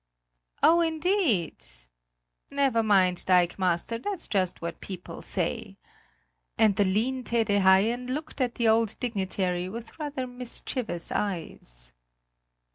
"Oh, 0.63 0.81
indeed! 0.81 1.63
Never 2.49 2.81
mind, 2.81 3.17
dikemaster; 3.23 3.99
that's 3.99 4.27
just 4.27 4.59
what 4.59 4.81
people 4.81 5.21
say!" 5.21 5.77
And 6.57 6.75
the 6.75 6.85
lean 6.85 7.23
Tede 7.23 7.61
Haien 7.61 8.07
looked 8.07 8.41
at 8.41 8.55
the 8.55 8.67
old 8.67 8.99
dignitary 8.99 9.69
with 9.69 9.99
rather 9.99 10.25
mischievous 10.25 11.11
eyes. 11.11 11.93